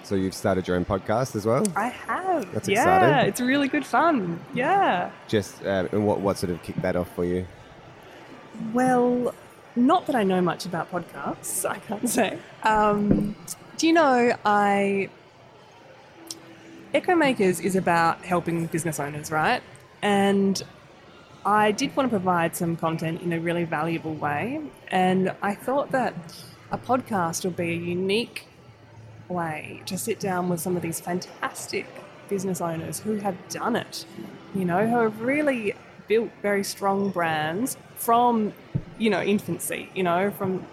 [0.02, 1.64] So you've started your own podcast as well?
[1.76, 2.52] I have.
[2.52, 3.08] That's yeah, exciting.
[3.10, 4.40] Yeah, it's really good fun.
[4.54, 5.10] Yeah.
[5.28, 7.46] Just uh, and what what sort of kicked that off for you?
[8.72, 9.34] Well,
[9.76, 11.68] not that I know much about podcasts.
[11.68, 12.38] I can't say.
[12.64, 13.36] Um,
[13.76, 15.10] do you know I?
[16.92, 19.62] Echo Makers is about helping business owners, right?
[20.02, 20.60] And
[21.44, 25.92] I did want to provide some content in a really valuable way, and I thought
[25.92, 26.14] that
[26.72, 28.46] a podcast would be a unique
[29.28, 31.86] way to sit down with some of these fantastic
[32.28, 34.04] business owners who have done it,
[34.54, 35.74] you know, who have really
[36.08, 38.52] built very strong brands from,
[38.98, 40.66] you know, infancy, you know, from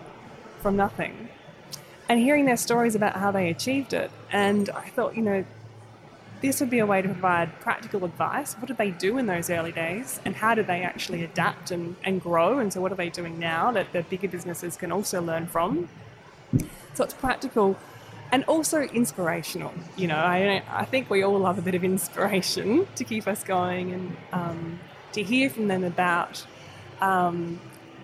[0.62, 1.30] from nothing.
[2.10, 4.10] and hearing their stories about how they achieved it.
[4.32, 5.46] And I thought, you know,
[6.42, 8.54] this would be a way to provide practical advice.
[8.56, 10.20] What did they do in those early days?
[10.24, 12.60] And how did they actually adapt and, and grow?
[12.60, 15.90] And so, what are they doing now that the bigger businesses can also learn from?
[16.94, 17.78] So, it's practical
[18.32, 19.74] and also inspirational.
[19.96, 23.44] You know, I, I think we all love a bit of inspiration to keep us
[23.44, 24.80] going and um,
[25.14, 26.46] to hear from them about,
[27.02, 27.60] um,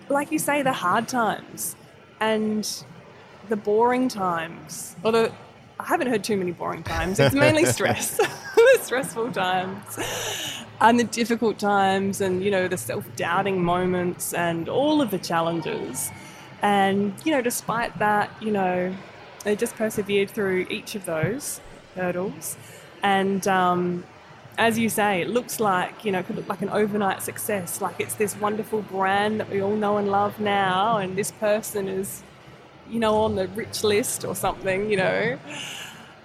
[0.08, 1.76] like you say, the hard times
[2.20, 2.84] and
[3.48, 4.96] the boring times.
[5.04, 5.32] Although
[5.84, 7.20] I haven't heard too many boring times.
[7.20, 13.62] It's mainly stress, the stressful times, and the difficult times, and you know the self-doubting
[13.62, 16.10] moments, and all of the challenges.
[16.62, 18.96] And you know, despite that, you know,
[19.44, 21.60] they just persevered through each of those
[21.94, 22.56] hurdles.
[23.02, 24.04] And um,
[24.56, 27.82] as you say, it looks like you know, it could look like an overnight success.
[27.82, 31.88] Like it's this wonderful brand that we all know and love now, and this person
[31.88, 32.22] is
[32.90, 35.38] you know, on the rich list or something, you know.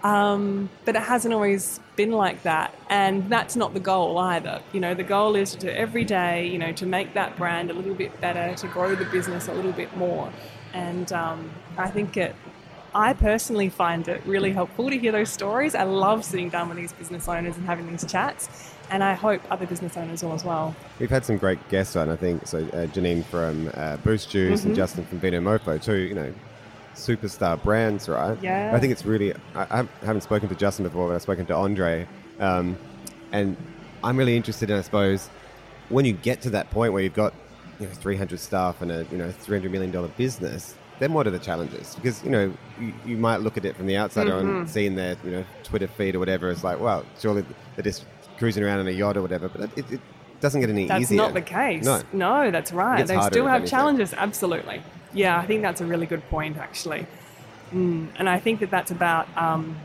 [0.04, 4.62] Um, but it hasn't always been like that, and that's not the goal either.
[4.72, 7.74] You know, the goal is to every day, you know, to make that brand a
[7.74, 10.32] little bit better, to grow the business a little bit more,
[10.74, 12.36] and um, I think it.
[12.96, 15.76] I personally find it really helpful to hear those stories.
[15.76, 19.42] I love sitting down with these business owners and having these chats, and I hope
[19.52, 20.76] other business owners will as well.
[20.98, 22.48] We've had some great guests on, I think.
[22.48, 24.68] So uh, Janine from uh, Boost Juice Mm-hmm.
[24.70, 26.34] and Justin from Vinomofo, too, you know,
[27.00, 28.38] superstar brands, right?
[28.42, 28.72] Yeah.
[28.74, 29.34] I think it's really.
[29.56, 32.08] I, I haven't spoken to Justin before, but I've spoken to Andre,
[32.40, 32.78] um,
[33.32, 33.58] and
[34.04, 35.30] I'm really interested in, I suppose,
[35.90, 37.34] when you get to that point where you've got
[37.80, 40.76] you know 300 staff and a you know 300 million dollar business.
[41.00, 41.96] Then what are the challenges?
[41.96, 44.58] Because you know you, you might look at it from the outside Mm-hmm.
[44.60, 46.52] on seeing their you know Twitter feed or whatever.
[46.52, 48.06] It's like, well, surely they're just
[48.38, 49.48] cruising around in a yacht or whatever.
[49.48, 50.02] But it, it
[50.42, 51.22] doesn't get any That's easier.
[51.22, 51.86] That's not the case.
[52.14, 52.52] No.
[52.52, 53.06] that's right.
[53.06, 53.70] They still have anything.
[53.70, 54.82] challenges, absolutely.
[55.14, 57.08] Yeah, I think that's a really good point, actually.
[57.74, 58.10] Mm.
[58.18, 59.78] And I think that that's about um,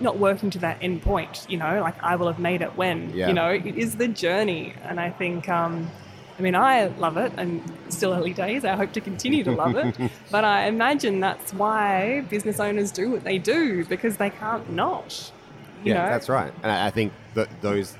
[0.00, 3.10] not working to that end point, you know, like I will have made it when,
[3.14, 3.28] Yeah.
[3.28, 4.74] you know, it is the journey.
[4.84, 5.90] And I think, um,
[6.38, 8.64] I mean, I love it and still early days.
[8.64, 9.96] I hope to continue to love it.
[10.30, 15.32] but I imagine that's why business owners do what they do because they can't not.
[15.84, 16.10] You yeah, know?
[16.10, 16.52] that's right.
[16.62, 17.96] And I I think that those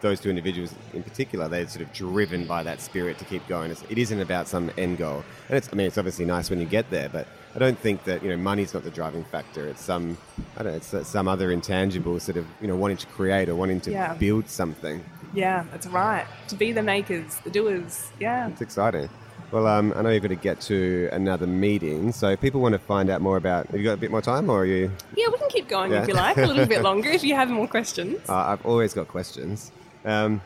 [0.00, 3.70] those two individuals in particular, they're sort of driven by that spirit to keep going.
[3.70, 5.68] It's, it isn't about some end goal, and it's.
[5.72, 8.30] I mean, it's obviously nice when you get there, but I don't think that you
[8.30, 9.66] know money's not the driving factor.
[9.68, 10.16] It's some,
[10.56, 13.54] I don't know, it's some other intangible sort of you know wanting to create or
[13.56, 14.14] wanting to Yeah.
[14.14, 15.04] build something.
[15.34, 16.26] Yeah, that's right.
[16.48, 18.10] To be the makers, the doers.
[18.18, 18.48] Yeah.
[18.48, 19.10] It's exciting.
[19.50, 22.74] Well, um, I know you've got to get to another meeting, so if people want
[22.74, 23.66] to find out more about.
[23.68, 24.90] Have you got a bit more time, or are you?
[25.16, 26.02] Yeah, we can keep going Yeah.
[26.02, 28.18] if you like, a little bit longer if you have more questions.
[28.28, 29.72] Uh, I've always got questions.
[30.08, 30.40] Um,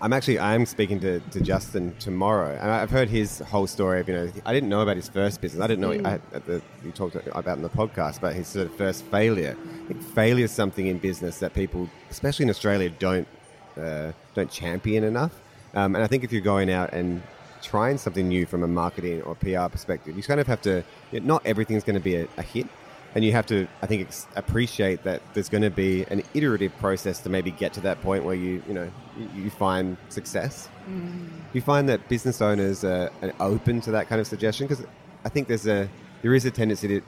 [0.00, 4.00] I'm actually I am speaking to, to Justin tomorrow, and I've heard his whole story.
[4.00, 5.62] Of, you know, I didn't know about his first business.
[5.62, 8.66] I didn't know I, at the, you talked about in the podcast about his sort
[8.66, 9.56] of first failure.
[9.60, 13.28] I think failure is something in business that people, especially in Australia, don't
[13.76, 15.38] uh, don't champion enough.
[15.74, 17.22] Um, and I think if you're going out and
[17.62, 20.82] trying something new from a marketing or PR perspective, you kind of have to.
[21.12, 22.66] Not everything's going to be a, a hit
[23.14, 26.76] and you have to i think ex- appreciate that there's going to be an iterative
[26.78, 30.68] process to maybe get to that point where you you know you, you find success.
[30.88, 31.28] Mm.
[31.52, 34.84] You find that business owners are, are open to that kind of suggestion because
[35.24, 35.88] i think there's a
[36.22, 37.00] there is a tendency to,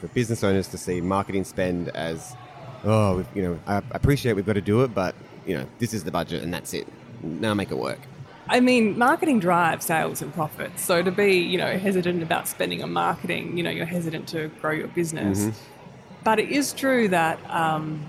[0.00, 2.34] for business owners to see marketing spend as
[2.84, 5.14] oh you know i appreciate we've got to do it but
[5.46, 6.86] you know this is the budget and that's it.
[7.22, 8.00] Now make it work
[8.48, 10.82] I mean, marketing drives sales and profits.
[10.84, 14.48] So to be, you know, hesitant about spending on marketing, you know, you're hesitant to
[14.60, 15.48] grow your business.
[16.24, 18.04] But it is true that um,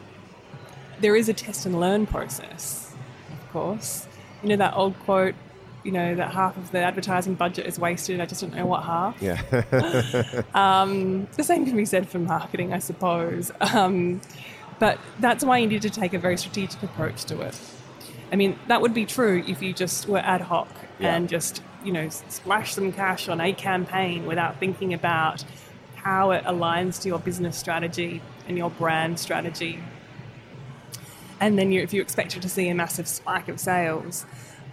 [0.99, 2.93] there is a test and learn process,
[3.31, 4.07] of course.
[4.41, 5.35] You know that old quote,
[5.83, 8.19] you know, that half of the advertising budget is wasted.
[8.19, 9.21] I just don't know what half.
[9.21, 9.41] yeah
[10.53, 13.51] Um, the same can be said for marketing, I suppose.
[13.73, 14.21] Um,
[14.79, 17.59] but that's why you need to take a very strategic approach to it.
[18.33, 20.67] I mean, that would be true if you just were ad hoc
[20.99, 21.15] Yeah.
[21.15, 25.45] and just, you know, splash some cash on a campaign without thinking about
[25.95, 29.79] how it aligns to your business strategy and your brand strategy.
[31.39, 34.25] And then you, if you expected to see a massive spike of sales,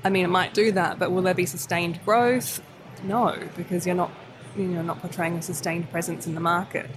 [0.04, 2.62] I mean, it might do that, but will there be sustained growth?
[3.04, 4.10] No, because you're not,
[4.56, 6.88] you know, not portraying a sustained presence in the market.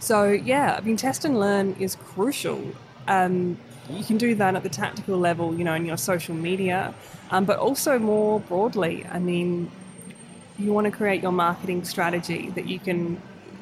[0.00, 2.72] So yeah, I mean, test and learn is crucial.
[3.06, 3.58] Um,
[3.90, 6.94] you can do that at the tactical level, you know, in your social media,
[7.30, 9.04] um, but also more broadly.
[9.10, 9.70] I mean,
[10.58, 13.20] you want to create your marketing strategy that you can,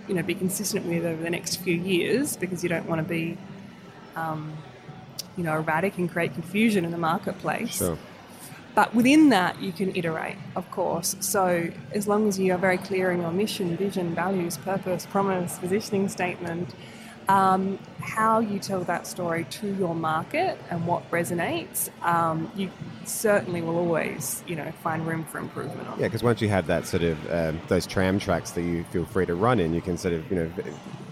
[0.08, 3.08] you know, be consistent with over the next few years because you don't want to
[3.08, 3.38] be,
[4.16, 4.56] um,
[5.36, 7.76] you know, erratic and create confusion in the marketplace.
[7.76, 7.98] sure
[8.74, 11.16] But within that, you can iterate, of course.
[11.20, 15.58] So as long as you are very clear in your mission, vision, values, purpose, promise,
[15.58, 16.74] positioning statement,
[17.28, 22.70] um, how you tell that story to your market and what resonates, um, you
[23.04, 26.00] certainly will always, you know, find room for improvement on.
[26.00, 29.04] Yeah, because once you have that sort of um, those tram tracks that you feel
[29.04, 30.50] free to run in, you can sort of you know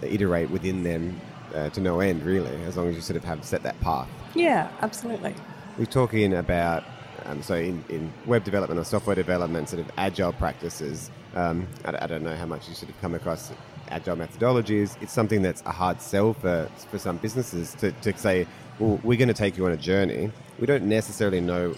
[0.01, 1.19] iterate within them
[1.55, 4.07] uh, to no end, really, as long as you sort of have set that path.
[4.35, 5.35] Yeah, absolutely.
[5.77, 6.83] We're talking about
[7.25, 11.11] um, so in, in web development or software development, sort of agile practices.
[11.35, 13.51] Um, I, I, don't know how much you sort of come across
[13.89, 14.95] agile methodologies.
[15.01, 18.47] It's something that's a hard sell for, for some businesses to, to say,
[18.79, 20.31] well, we're going to take you on a journey.
[20.59, 21.75] We don't necessarily know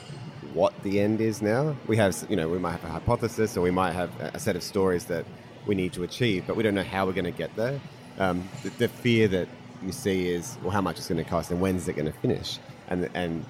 [0.54, 1.76] what the end is now.
[1.88, 4.56] We have, you know, we might have a hypothesis or we might have a set
[4.56, 5.26] of stories that
[5.66, 7.80] we need to achieve, but we don't know how we're going to get there.
[8.18, 9.48] Um, the, the, fear that
[9.82, 12.20] you see is, well, how much it's going to cost and when's it going to
[12.20, 12.60] finish?
[12.90, 13.46] And, and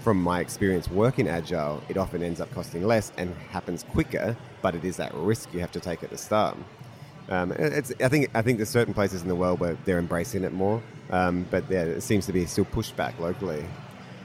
[0.00, 4.74] from my experience working agile, it often ends up costing less and happens quicker, but
[4.74, 6.56] it is that risk you have to take at the start.
[7.28, 10.44] Um, it's, I think I think there's certain places in the world where they're embracing
[10.44, 13.64] it more, um, but yeah, it seems to be still pushback locally.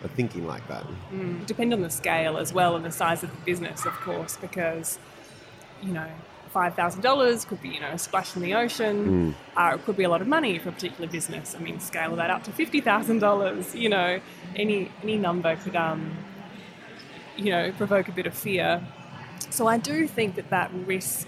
[0.04, 0.84] Of Thinking like that.
[1.14, 4.36] Mm, depend on the scale as well and the size of the business, of course,
[4.36, 4.98] because
[5.84, 6.08] you know
[6.52, 9.36] five thousand dollars could be you know a splash in the ocean.
[9.56, 9.56] Mm.
[9.56, 11.56] Uh, it could be a lot of money for a particular business.
[11.56, 13.76] I mean, scale that up to fifty thousand dollars.
[13.76, 14.20] You know,
[14.56, 16.18] any any number could um,
[17.38, 18.84] you know provoke a bit of fear.
[19.52, 21.28] So I do think that that risk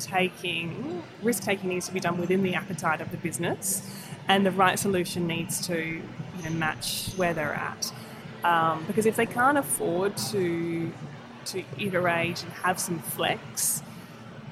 [0.00, 3.88] taking risk taking needs to be done within the appetite of the business,
[4.28, 6.02] and the right solution needs to you
[6.42, 7.92] know, match where they're at.
[8.44, 10.92] Um, because if they can't afford to
[11.46, 13.82] to iterate and have some flex,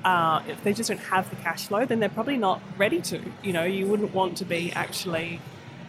[0.05, 3.21] uh, if they just don't have the cash flow, then they're probably not ready to.
[3.43, 5.41] You know, you wouldn't want to be actually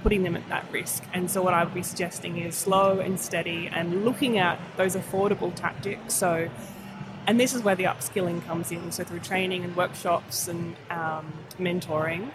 [0.04, 1.04] putting them at that risk.
[1.14, 4.96] And so, what I would be suggesting is slow and steady and looking at those
[4.96, 6.14] affordable tactics.
[6.14, 6.50] So,
[7.28, 8.92] and this is where the upskilling comes in.
[8.92, 12.32] So through training and workshops and um, mentoring.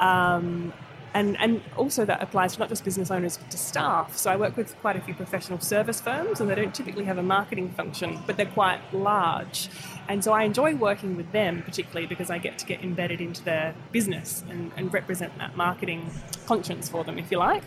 [0.00, 0.72] Um,
[1.14, 4.16] and, and also that applies to not just business owners but to staff.
[4.16, 7.18] So I work with quite a few professional service firms and they don't typically have
[7.18, 9.68] a marketing function, but they're quite large.
[10.08, 13.44] And so I enjoy working with them particularly because I get to get embedded into
[13.44, 16.10] their business and, and represent that marketing
[16.46, 17.62] conscience for them, if you like.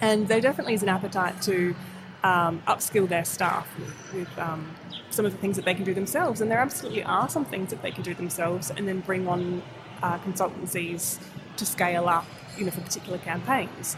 [0.00, 1.74] And there definitely is an appetite to
[2.22, 4.74] um, upskill their staff with, with um,
[5.14, 6.40] some of the things that they can do themselves.
[6.40, 9.62] And there absolutely are some things that they can do themselves and then bring on
[10.02, 11.18] uh, consultancies
[11.56, 12.26] to scale up,
[12.58, 13.96] you know, for particular campaigns.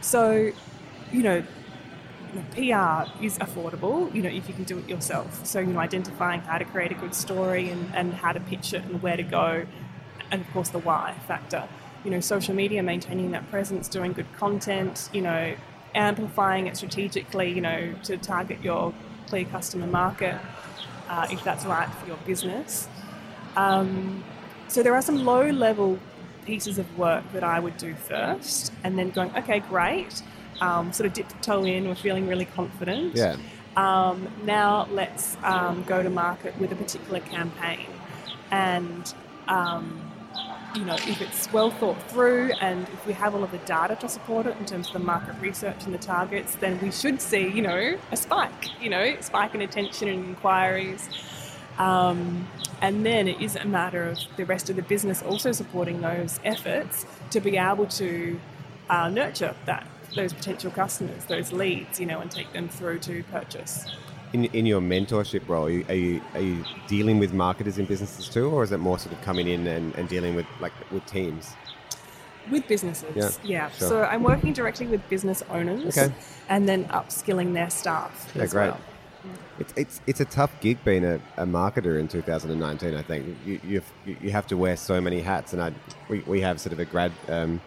[0.00, 0.52] So,
[1.12, 1.44] you know,
[2.52, 5.46] PR is affordable, you know, if you can do it yourself.
[5.46, 8.74] So, you know, identifying how to create a good story and, and how to pitch
[8.74, 9.66] it and where to go,
[10.30, 11.68] and of course the why factor.
[12.04, 15.54] You know, social media, maintaining that presence, doing good content, you know,
[15.94, 18.92] amplifying it strategically, you know, to target your
[19.28, 20.36] clear customer market,
[21.08, 22.88] uh, if that's right for your business.
[23.56, 24.24] Um,
[24.68, 25.98] so there are some low level
[26.44, 30.22] pieces of work that I would do first, and then going, okay, great.
[30.60, 33.14] Um, sort of dip the toe in, we're feeling really confident.
[33.14, 33.36] Yeah.
[33.76, 37.86] Um, now let's um, go to market with a particular campaign.
[38.50, 39.12] And
[39.48, 40.00] um,
[40.74, 43.96] you know, if it's well thought through and if we have all of the data
[43.96, 47.20] to support it in terms of the market research and the targets, then we should
[47.20, 51.08] see, you know, a spike, you know, spike in attention and inquiries.
[51.78, 52.48] Um,
[52.80, 56.40] and then it is a matter of the rest of the business also supporting those
[56.44, 58.38] efforts to be able to
[58.90, 63.22] uh, nurture that those potential customers, those leads, you know, and take them through to
[63.24, 63.86] purchase
[64.34, 67.86] in, in your mentorship role, are you, are you, are you dealing with marketers in
[67.86, 70.72] businesses too, or is it more sort of coming in and, and dealing with like
[70.90, 71.54] with teams?
[72.50, 73.30] With businesses, yeah.
[73.44, 73.70] yeah.
[73.70, 73.88] Sure.
[73.88, 76.12] So I'm working directly with business owners, okay.
[76.48, 78.30] and then upskilling their staff.
[78.34, 78.70] Yeah, great.
[78.70, 78.80] Well.
[79.58, 82.94] It's, it's, it's a tough gig being a, a marketer in 2019.
[82.94, 85.72] I think you you you have to wear so many hats, and I
[86.08, 87.60] we, we have sort of a grad um,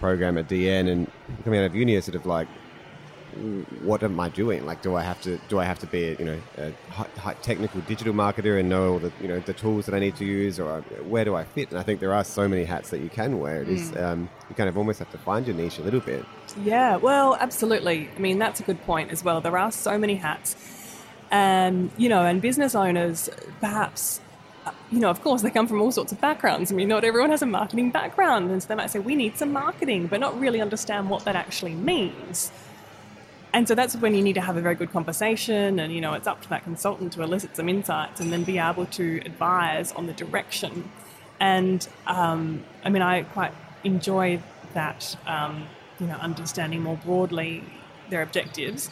[0.00, 1.10] program at DN, and
[1.44, 2.48] coming out of uni, sort of like
[3.82, 4.66] what am I doing?
[4.66, 8.12] Like, do I have to do I have to be you know a technical digital
[8.12, 10.80] marketer and know all the you know the tools that I need to use, or
[11.08, 11.70] where do I fit?
[11.70, 13.62] And I think there are so many hats that you can wear.
[13.62, 13.72] It mm.
[13.72, 16.24] is um, you kind of almost have to find your niche a little bit.
[16.62, 18.08] Yeah, well, absolutely.
[18.16, 19.40] I mean, that's a good point as well.
[19.40, 20.56] There are so many hats,
[21.30, 23.28] and you know, and business owners
[23.60, 24.20] perhaps
[24.90, 26.72] you know, of course, they come from all sorts of backgrounds.
[26.72, 29.36] I mean, not everyone has a marketing background, and so they might say, we need
[29.36, 32.50] some marketing, but not really understand what that actually means.
[33.52, 36.14] And so that's when you need to have a very good conversation, and you know,
[36.14, 39.92] it's up to that consultant to elicit some insights and then be able to advise
[39.92, 40.90] on the direction.
[41.40, 43.52] And um, I mean, I quite
[43.84, 44.40] enjoy
[44.74, 45.68] that, um,
[46.00, 47.64] you know, understanding more broadly
[48.10, 48.90] their objectives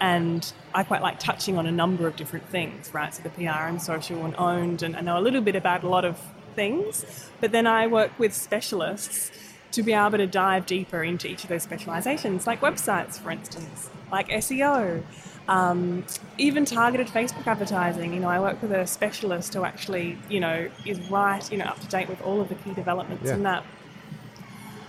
[0.00, 3.14] And I quite like touching on a number of different things, right?
[3.14, 5.88] So the PR and social and owned, and I know a little bit about a
[5.88, 6.18] lot of
[6.56, 7.06] things.
[7.40, 9.32] But then I work with specialists
[9.72, 13.90] to be able to dive deeper into each of those specializations, like websites, for instance,
[14.10, 15.02] like SEO,
[15.48, 16.04] um,
[16.38, 18.12] even targeted Facebook advertising.
[18.12, 21.64] You know, I work with a specialist who actually, you know, is right, you know,
[21.64, 23.34] up to date with all of the key developments Yeah.
[23.34, 23.64] in that.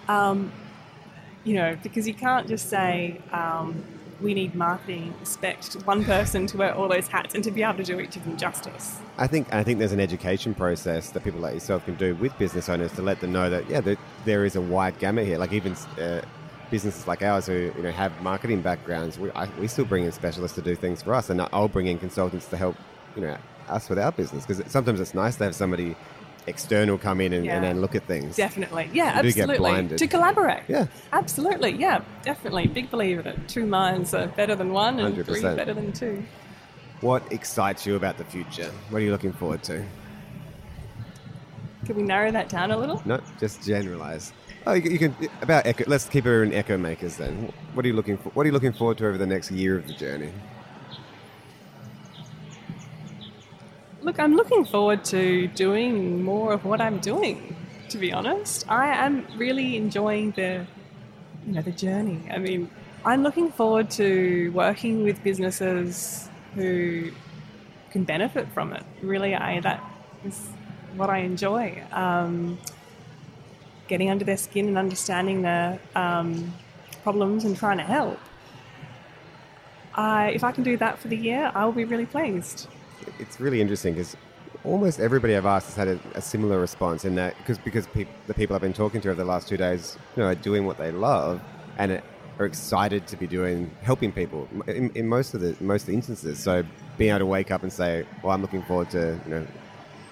[0.07, 0.51] Um,
[1.43, 3.83] you know, because you can't just say um,
[4.23, 7.77] we need marketing, expect one person to wear all those hats and to be able
[7.77, 8.97] to do each of them justice.
[9.17, 12.37] I think I think there's an education process that people like yourself can do with
[12.39, 15.37] business owners to let them know that yeah, there, there is a wide gamut here.
[15.37, 16.21] Like even uh,
[16.71, 20.11] businesses like ours who you know have marketing backgrounds, we, I, we still bring in
[20.11, 22.75] specialists to do things for us, and I'll bring in consultants to help
[23.15, 23.37] you know
[23.69, 25.95] us with our business because sometimes it's nice to have somebody
[26.47, 27.55] external come in and, Yeah.
[27.55, 28.35] and then look at things.
[28.35, 28.89] Definitely.
[28.93, 29.97] Yeah, You absolutely.
[29.97, 30.63] To collaborate.
[30.67, 30.87] Yeah.
[31.11, 31.71] Absolutely.
[31.71, 32.67] Yeah, definitely.
[32.67, 35.55] Big believer that two minds are better than one and three 100%.
[35.55, 36.23] better than two.
[37.01, 38.71] What excites you about the future?
[38.89, 39.83] What are you looking forward to?
[41.85, 43.01] Can we narrow that down a little?
[43.05, 44.31] No, just generalize.
[44.65, 45.83] Oh, you, you can about echo.
[45.87, 47.51] Let's keep her in Echo Makers then.
[47.73, 48.29] What are you looking for?
[48.29, 50.31] What are you looking forward to over the next year of the journey?
[54.03, 57.55] Look, I'm looking forward to doing more of what I'm doing.
[57.87, 60.65] To be honest, I am really enjoying the,
[61.47, 62.19] you know, the journey.
[62.29, 62.69] I mean,
[63.05, 67.11] I'm looking forward to working with businesses who
[67.91, 68.83] can benefit from it.
[69.01, 69.81] Really, I that
[70.25, 70.49] is
[70.97, 71.81] what I enjoy.
[71.93, 72.59] Um,
[73.87, 76.53] getting under their skin and understanding their um,
[77.03, 78.19] problems and trying to help.
[79.95, 82.67] I, if I can do that for the year, I will be really pleased.
[83.19, 84.15] It's really interesting because
[84.63, 88.07] almost everybody I've asked has had a, a similar response in that because because peop,
[88.27, 90.65] the people I've been talking to over the last two days, you know, are doing
[90.65, 91.41] what they love
[91.77, 92.03] and are-
[92.39, 96.39] are excited to be doing helping people in, in most of the most instances.
[96.39, 96.63] So
[96.97, 99.47] being able to wake up and say, "Well, I'm looking forward to you know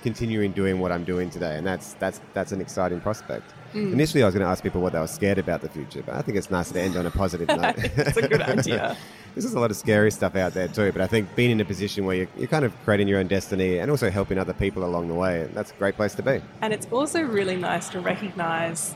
[0.02, 3.54] continuing doing what I'm doing today," and that's that's that's an exciting prospect.
[3.74, 6.16] Initially, I was going to ask people what they were scared about the future, but
[6.16, 7.76] I think it's nice to end on a positive note.
[7.78, 8.98] It's a good idea.
[9.34, 11.62] There's just a lot of scary stuff out there too, but I think being in
[11.62, 14.52] a position where you're, you're kind of creating your own destiny and also helping other
[14.52, 16.42] people along the way, that's a great place to be.
[16.62, 18.94] And it's also really nice to recognize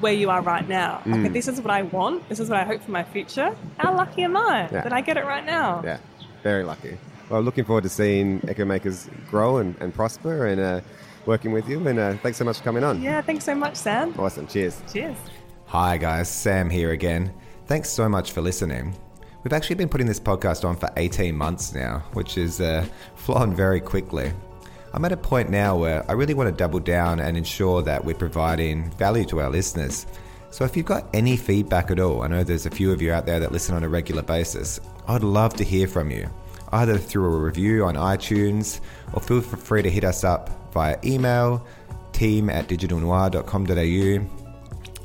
[0.00, 1.02] where you are right now.
[1.04, 1.18] Mm.
[1.20, 2.26] Okay, this is what I want.
[2.30, 3.54] This is what I hope for my future.
[3.76, 4.84] How lucky am I Yeah.
[4.84, 5.82] that I get it right now?
[5.84, 5.98] Yeah,
[6.42, 6.96] very lucky.
[7.30, 10.80] Well, looking forward to seeing Echo Makers grow and, and prosper and uh,
[11.26, 11.86] working with you.
[11.86, 13.02] And uh, thanks so much for coming on.
[13.02, 14.14] Yeah, thanks so much, Sam.
[14.18, 14.46] Awesome.
[14.46, 14.80] Cheers.
[14.92, 15.16] Cheers.
[15.66, 16.30] Hi, guys.
[16.30, 17.32] Sam here again.
[17.66, 18.96] Thanks so much for listening.
[19.44, 23.54] We've actually been putting this podcast on for 18 months now, which is uh, flown
[23.54, 24.32] very quickly.
[24.94, 28.04] I'm at a point now where I really want to double down and ensure that
[28.04, 30.06] we're providing value to our listeners.
[30.50, 33.12] So if you've got any feedback at all, I know there's a few of you
[33.12, 36.28] out there that listen on a regular basis, I'd love to hear from you,
[36.72, 38.80] either through a review on iTunes
[39.12, 41.66] or feel free to hit us up via email,
[42.12, 44.38] team at digitalnoir.com.au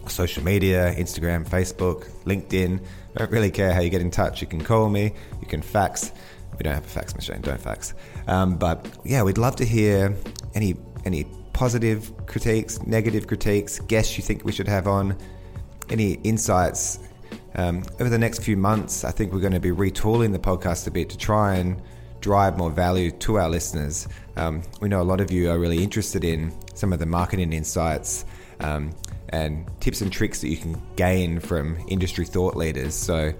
[0.10, 2.80] social media Instagram, Facebook, LinkedIn.
[3.16, 4.42] I don't really care how you get in touch.
[4.42, 6.12] You can call me, you can fax.
[6.58, 7.94] We don't have a fax machine, don't fax.
[8.28, 10.16] Um, but yeah, we'd love to hear
[10.54, 15.18] any any positive critiques, negative critiques, guests you think we should have on,
[15.90, 17.00] any insights.
[17.56, 20.88] Um, over the next few months, I think we're going to be retooling the podcast
[20.88, 21.82] a bit to try and
[22.20, 24.08] drive more value to our listeners.
[24.38, 27.54] Um, we know a lot of you are really interested in some of the marketing
[27.54, 28.26] insights
[28.62, 28.92] um,
[29.30, 32.96] and tips and tricks that you can gain from industry thought leaders.
[32.96, 33.34] So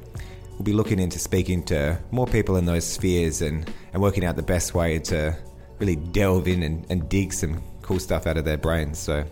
[0.52, 4.36] we'll be looking into speaking to more people in those spheres and, and working out
[4.36, 5.36] the best way to
[5.80, 9.00] really delve in and, and dig some cool stuff out of their brains.
[9.00, 9.26] So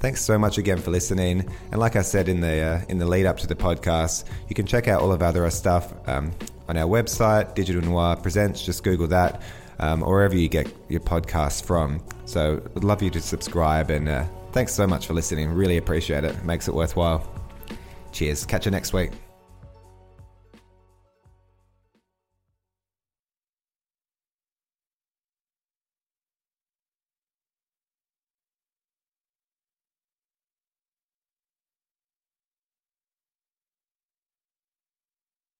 [0.00, 1.48] thanks so much again for listening.
[1.70, 4.54] And like I said in the uh, in the lead up to the podcast, you
[4.54, 6.32] can check out all of our other stuff um,
[6.68, 8.64] on our website, Digital Noir Presents.
[8.64, 9.42] Just Google that,
[9.78, 12.02] um, or wherever you get your podcasts from.
[12.24, 15.50] So would love you to subscribe and uh, thanks so much for listening.
[15.50, 16.44] Really appreciate it.
[16.44, 17.26] Makes it worthwhile.
[18.12, 18.46] Cheers.
[18.46, 19.25] Catch you next week.